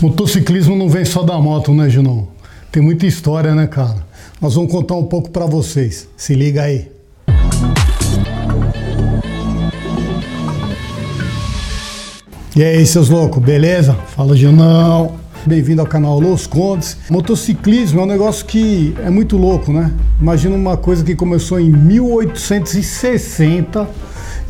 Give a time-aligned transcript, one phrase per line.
[0.00, 2.28] Motociclismo não vem só da moto, né, Junão?
[2.70, 4.04] Tem muita história, né, cara?
[4.38, 6.06] Nós vamos contar um pouco para vocês.
[6.14, 6.90] Se liga aí.
[12.54, 13.94] E aí, seus loucos, beleza?
[14.14, 15.14] Fala, Junão.
[15.46, 16.98] Bem-vindo ao canal Los Condes.
[17.08, 19.90] Motociclismo é um negócio que é muito louco, né?
[20.20, 23.88] Imagina uma coisa que começou em 1860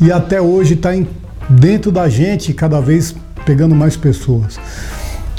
[0.01, 0.89] e até hoje está
[1.49, 4.59] dentro da gente, cada vez pegando mais pessoas.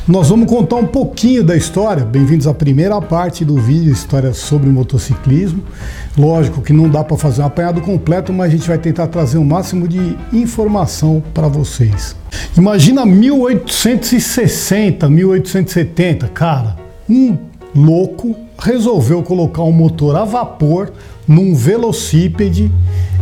[0.08, 2.02] Nós vamos contar um pouquinho da história.
[2.02, 5.62] Bem-vindos à primeira parte do vídeo, história sobre motociclismo.
[6.16, 9.36] Lógico que não dá para fazer um apanhado completo, mas a gente vai tentar trazer
[9.36, 12.16] o máximo de informação para vocês.
[12.56, 16.74] Imagina 1860, 1870, cara,
[17.06, 17.36] um
[17.76, 20.90] louco resolveu colocar um motor a vapor
[21.26, 22.72] num velocípede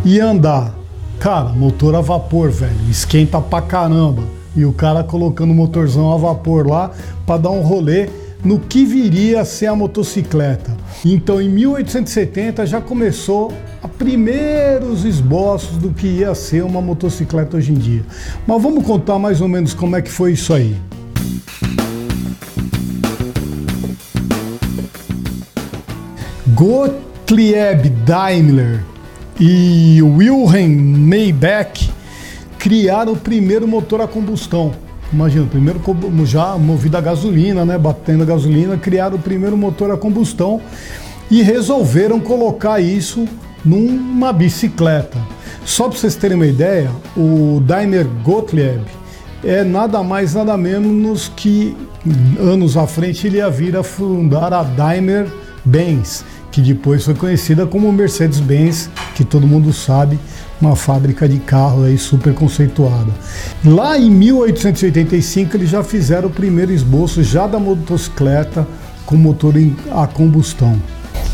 [0.05, 0.73] e andar.
[1.19, 6.17] Cara, motor a vapor, velho, esquenta pra caramba e o cara colocando o motorzão a
[6.17, 6.91] vapor lá
[7.27, 8.09] para dar um rolê
[8.43, 10.77] no que viria a ser a motocicleta.
[11.05, 17.73] Então, em 1870 já começou a primeiros esboços do que ia ser uma motocicleta hoje
[17.73, 18.05] em dia.
[18.47, 20.77] Mas vamos contar mais ou menos como é que foi isso aí.
[26.55, 28.83] Gottlieb Daimler
[29.39, 31.96] e Wilhelm Maybach
[32.59, 34.73] criaram o primeiro motor a combustão.
[35.13, 35.81] Imagina, primeiro
[36.25, 40.61] já movido a gasolina, né, batendo a gasolina, criaram o primeiro motor a combustão
[41.31, 43.27] e resolveram colocar isso
[43.65, 45.19] numa bicicleta.
[45.65, 48.81] Só para vocês terem uma ideia, o Daimler Gottlieb
[49.45, 51.77] é nada mais nada menos que
[52.39, 55.27] anos à frente ele ia vir a fundar a Daimler
[55.65, 60.19] Benz, que depois foi conhecida como Mercedes-Benz, que todo mundo sabe
[60.61, 63.13] uma fábrica de carro aí super conceituada.
[63.65, 68.67] Lá em 1885 eles já fizeram o primeiro esboço já da motocicleta
[69.05, 69.55] com motor
[69.93, 70.81] a combustão.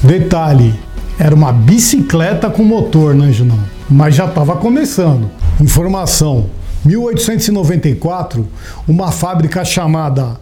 [0.03, 0.75] Detalhe,
[1.19, 3.59] era uma bicicleta com motor, né, Junão?
[3.89, 5.31] Mas já estava começando.
[5.61, 6.47] Informação:
[6.85, 8.47] 1894,
[8.89, 10.41] uma fábrica chamada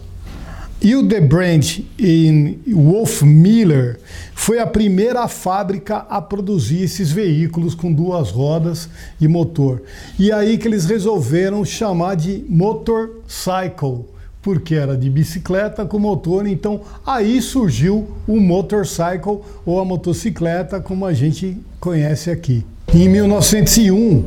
[0.83, 3.99] Hildebrand em Wolf Miller
[4.33, 9.83] foi a primeira fábrica a produzir esses veículos com duas rodas e motor.
[10.17, 14.05] E aí que eles resolveram chamar de motorcycle,
[14.41, 16.47] porque era de bicicleta com motor.
[16.47, 22.65] Então aí surgiu o motorcycle ou a motocicleta como a gente conhece aqui.
[22.91, 24.25] Em 1901,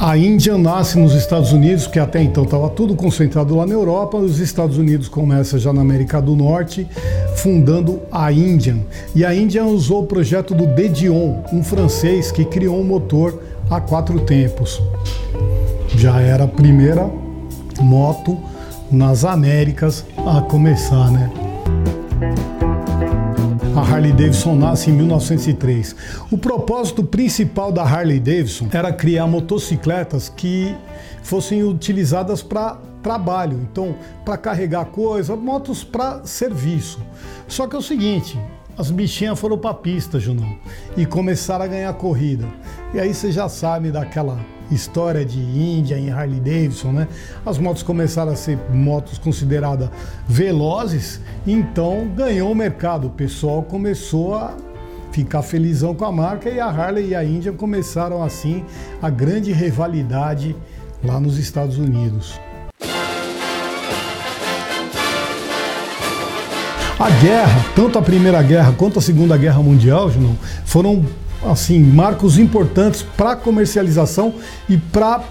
[0.00, 4.16] a Índia nasce nos Estados Unidos, que até então estava tudo concentrado lá na Europa.
[4.16, 6.88] Os Estados Unidos começa já na América do Norte,
[7.36, 8.78] fundando a Indian.
[9.14, 13.42] E a Indian usou o projeto do De Dion, um francês que criou um motor
[13.68, 14.82] a quatro tempos.
[15.98, 17.06] Já era a primeira
[17.78, 18.38] moto
[18.90, 21.30] nas Américas a começar, né?
[23.76, 25.94] A Harley Davidson nasce em 1903.
[26.30, 30.74] O propósito principal da Harley Davidson era criar motocicletas que
[31.22, 33.94] fossem utilizadas para trabalho, então
[34.24, 37.00] para carregar coisas, motos para serviço.
[37.46, 38.36] Só que é o seguinte,
[38.76, 40.52] as bichinhas foram para pista, Junão,
[40.96, 42.48] e começaram a ganhar corrida.
[42.92, 44.38] E aí você já sabe daquela
[44.70, 47.08] história de Índia em Harley Davidson, né?
[47.44, 49.90] As motos começaram a ser motos consideradas
[50.28, 53.08] velozes, então ganhou o mercado.
[53.08, 54.54] O pessoal começou a
[55.12, 58.64] ficar felizão com a marca e a Harley e a Índia começaram assim
[59.02, 60.54] a grande rivalidade
[61.04, 62.38] lá nos Estados Unidos.
[66.98, 70.36] A guerra, tanto a Primeira Guerra quanto a Segunda Guerra Mundial, Junão,
[70.66, 71.02] foram
[71.44, 74.34] assim, marcos importantes para comercialização
[74.68, 75.22] e para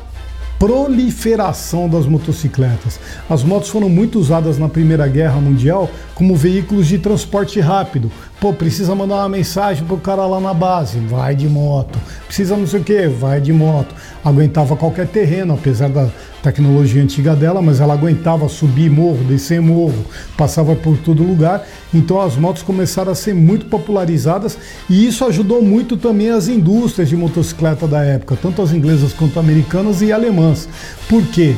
[0.60, 3.00] proliferação das motocicletas.
[3.30, 8.12] As motos foram muito usadas na Primeira Guerra Mundial como veículos de transporte rápido.
[8.40, 12.00] Pô, precisa mandar uma mensagem pro cara lá na base, vai de moto.
[12.26, 13.94] Precisa não sei o que, vai de moto.
[14.24, 16.08] Aguentava qualquer terreno, apesar da
[16.42, 20.06] tecnologia antiga dela, mas ela aguentava subir morro, descer morro,
[20.38, 21.68] passava por todo lugar.
[21.94, 24.58] Então as motos começaram a ser muito popularizadas
[24.90, 29.38] e isso ajudou muito também as indústrias de motocicleta da época, tanto as inglesas quanto
[29.38, 30.70] americanas e alemãs.
[31.10, 31.56] Por quê?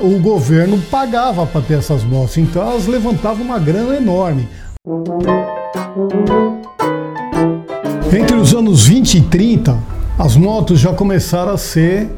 [0.00, 4.48] O governo pagava para ter essas motos, então elas levantavam uma grana enorme.
[8.12, 9.78] Entre os anos 20 e 30,
[10.18, 12.08] as motos já começaram a ser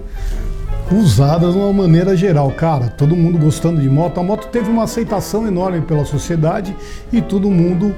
[0.92, 2.50] usadas de uma maneira geral.
[2.50, 4.18] Cara, todo mundo gostando de moto.
[4.18, 6.76] A moto teve uma aceitação enorme pela sociedade
[7.12, 7.94] e todo mundo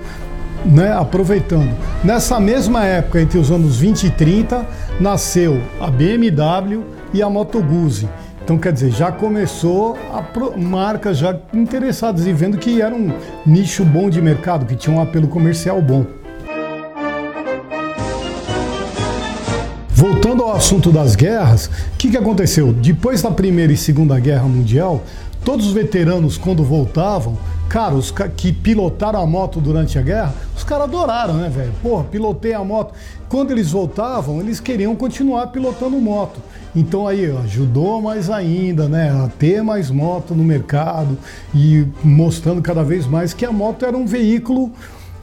[0.64, 1.74] né, aproveitando.
[2.04, 4.66] Nessa mesma época, entre os anos 20 e 30,
[5.00, 8.08] nasceu a BMW e a Moto Guzzi,
[8.44, 13.12] Então, quer dizer, já começou a pro, marcas já interessadas e vendo que era um
[13.46, 16.04] nicho bom de mercado, que tinha um apelo comercial bom.
[19.90, 22.72] Voltando ao assunto das guerras, o que, que aconteceu?
[22.72, 25.04] Depois da Primeira e Segunda Guerra Mundial,
[25.44, 27.38] todos os veteranos, quando voltavam,
[27.72, 31.72] cara, os que pilotaram a moto durante a guerra, os caras adoraram, né, velho?
[31.82, 32.92] Porra, pilotei a moto.
[33.30, 36.38] Quando eles voltavam, eles queriam continuar pilotando moto.
[36.76, 41.16] Então aí ajudou mais ainda, né, a ter mais moto no mercado
[41.54, 44.70] e mostrando cada vez mais que a moto era um veículo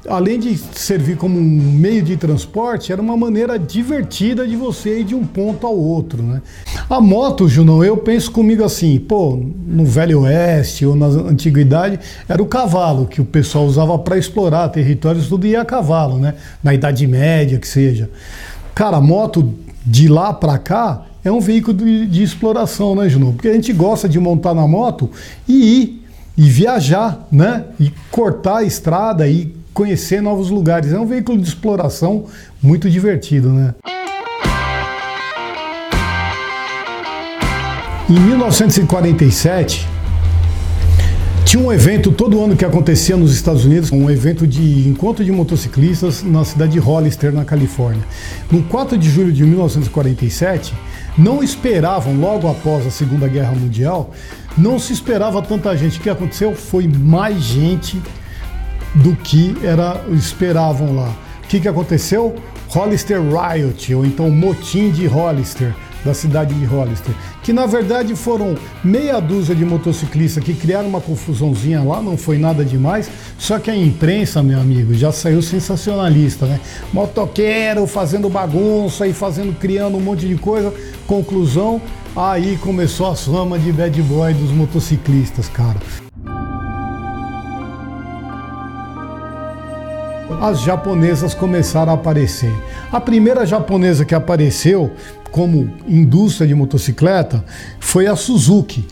[0.07, 5.03] além de servir como um meio de transporte, era uma maneira divertida de você ir
[5.03, 6.41] de um ponto ao outro, né?
[6.89, 12.41] A moto, Junão, eu penso comigo assim, pô, no Velho Oeste ou na Antiguidade, era
[12.41, 16.35] o cavalo que o pessoal usava para explorar territórios, tudo ia a cavalo, né?
[16.63, 18.09] Na Idade Média, que seja.
[18.73, 19.53] Cara, a moto
[19.85, 23.33] de lá para cá é um veículo de, de exploração, né, Junão?
[23.33, 25.09] Porque a gente gosta de montar na moto
[25.47, 25.99] e ir
[26.37, 27.65] e viajar, né?
[27.77, 30.91] E cortar a estrada e conhecer novos lugares.
[30.91, 32.25] É um veículo de exploração
[32.61, 33.73] muito divertido, né?
[38.09, 39.87] Em 1947,
[41.45, 45.31] tinha um evento todo ano que acontecia nos Estados Unidos, um evento de encontro de
[45.31, 48.03] motociclistas na cidade de Hollister, na Califórnia.
[48.51, 50.73] No 4 de julho de 1947,
[51.17, 54.11] não esperavam, logo após a Segunda Guerra Mundial,
[54.57, 55.99] não se esperava tanta gente.
[55.99, 58.01] O que aconteceu foi mais gente
[58.95, 61.09] do que era esperavam lá.
[61.43, 62.35] O que, que aconteceu?
[62.69, 67.13] Hollister Riot, ou então Motim de Hollister, da cidade de Hollister,
[67.43, 72.37] que na verdade foram meia dúzia de motociclistas que criaram uma confusãozinha lá, não foi
[72.37, 76.59] nada demais, só que a imprensa, meu amigo, já saiu sensacionalista, né?
[76.93, 80.73] Motoqueiro fazendo bagunça e fazendo, criando um monte de coisa.
[81.05, 81.81] Conclusão,
[82.15, 85.79] aí começou a fama de bad boy dos motociclistas, cara.
[90.39, 92.53] As japonesas começaram a aparecer.
[92.91, 94.91] A primeira japonesa que apareceu
[95.31, 97.43] como indústria de motocicleta
[97.79, 98.85] foi a Suzuki.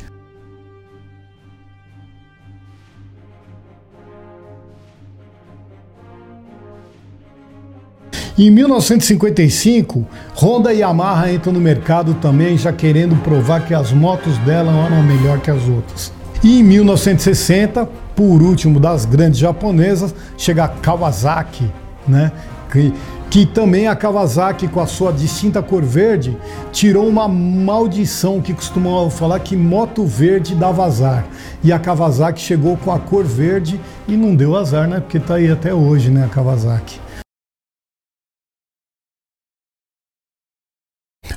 [8.38, 10.06] Em 1955,
[10.36, 15.02] Honda e Yamaha entram no mercado também, já querendo provar que as motos dela eram
[15.02, 16.17] melhor que as outras.
[16.44, 21.70] E em 1960, por último das grandes japonesas, chega a Kawasaki,
[22.08, 22.32] né?
[22.72, 22.94] Que,
[23.30, 26.38] que também a Kawasaki, com a sua distinta cor verde,
[26.72, 31.26] tirou uma maldição que costumavam falar que moto verde dava azar.
[31.64, 35.00] E a Kawasaki chegou com a cor verde e não deu azar, né?
[35.00, 37.00] Porque tá aí até hoje, né, a Kawasaki.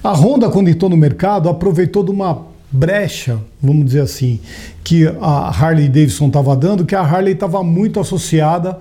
[0.02, 4.40] A Honda, quando entrou no mercado, aproveitou de uma brecha, vamos dizer assim,
[4.84, 8.78] que a Harley Davidson estava dando, que a Harley estava muito associada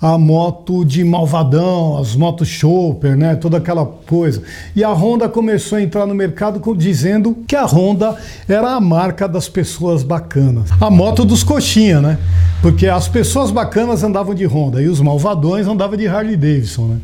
[0.00, 4.42] à moto de malvadão, as motos chopper, né, toda aquela coisa.
[4.74, 8.16] E a Honda começou a entrar no mercado dizendo que a Honda
[8.48, 10.70] era a marca das pessoas bacanas.
[10.80, 12.18] A moto dos coxinha, né?
[12.60, 16.98] Porque as pessoas bacanas andavam de Honda e os malvadões andavam de Harley Davidson, né?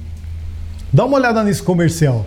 [0.93, 2.27] Dá uma olhada nesse comercial.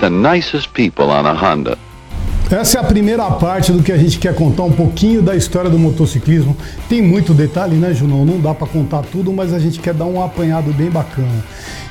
[0.00, 1.76] The nicest people on a Honda.
[2.50, 5.68] Essa é a primeira parte do que a gente quer contar um pouquinho da história
[5.68, 6.56] do motociclismo.
[6.88, 8.24] Tem muito detalhe, né, Junão?
[8.24, 11.44] Não dá para contar tudo, mas a gente quer dar um apanhado bem bacana.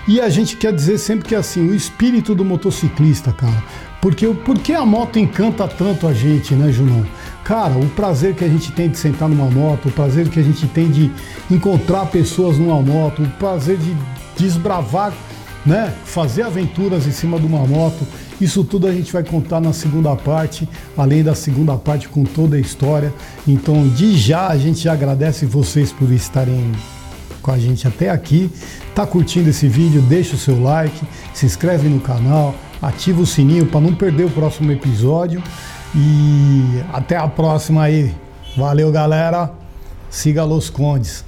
[0.08, 3.64] E a gente quer dizer sempre que é assim, o espírito do motociclista, cara.
[4.02, 7.06] Porque por que a moto encanta tanto a gente, né, Junão?
[7.44, 10.44] Cara, o prazer que a gente tem de sentar numa moto, o prazer que a
[10.44, 11.12] gente tem de
[11.52, 13.96] encontrar pessoas numa moto, o prazer de
[14.36, 15.14] desbravar
[15.68, 15.94] né?
[16.06, 18.08] Fazer aventuras em cima de uma moto.
[18.40, 22.56] Isso tudo a gente vai contar na segunda parte, além da segunda parte com toda
[22.56, 23.14] a história.
[23.46, 26.72] Então, de já, a gente já agradece vocês por estarem
[27.42, 28.50] com a gente até aqui.
[28.96, 30.02] Tá curtindo esse vídeo?
[30.02, 34.30] Deixa o seu like, se inscreve no canal, ativa o sininho para não perder o
[34.30, 35.44] próximo episódio.
[35.94, 38.16] E até a próxima aí.
[38.56, 39.52] Valeu, galera.
[40.10, 41.26] Siga Los Condes.